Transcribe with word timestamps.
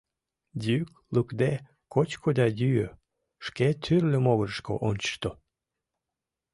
Йӱк 0.65 0.89
лукде 1.13 1.51
кочко 1.93 2.29
да 2.37 2.45
йӱӧ, 2.59 2.87
шке 3.45 3.67
тӱрлӧ 3.83 4.17
могырышко 4.25 4.73
ончышто. 4.87 5.31